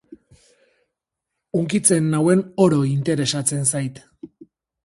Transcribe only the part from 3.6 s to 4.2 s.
zait.